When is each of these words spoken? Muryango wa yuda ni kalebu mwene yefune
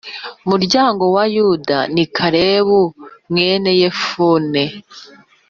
Muryango 0.49 1.03
wa 1.15 1.23
yuda 1.35 1.77
ni 1.93 2.05
kalebu 2.15 2.81
mwene 3.31 3.71
yefune 3.81 4.63